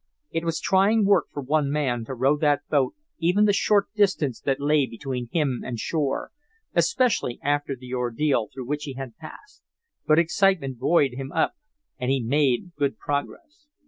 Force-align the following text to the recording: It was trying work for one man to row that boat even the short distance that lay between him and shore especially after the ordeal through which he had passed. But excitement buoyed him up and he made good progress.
It 0.31 0.43
was 0.43 0.59
trying 0.59 1.05
work 1.05 1.25
for 1.31 1.43
one 1.43 1.69
man 1.71 2.05
to 2.05 2.15
row 2.15 2.35
that 2.37 2.67
boat 2.71 2.95
even 3.19 3.45
the 3.45 3.53
short 3.53 3.85
distance 3.93 4.41
that 4.41 4.59
lay 4.59 4.87
between 4.87 5.29
him 5.31 5.61
and 5.63 5.77
shore 5.77 6.31
especially 6.73 7.39
after 7.43 7.75
the 7.75 7.93
ordeal 7.93 8.49
through 8.51 8.65
which 8.65 8.85
he 8.85 8.93
had 8.93 9.15
passed. 9.17 9.61
But 10.07 10.17
excitement 10.17 10.79
buoyed 10.79 11.13
him 11.13 11.31
up 11.31 11.53
and 11.99 12.09
he 12.09 12.19
made 12.19 12.71
good 12.75 12.97
progress. 12.97 13.67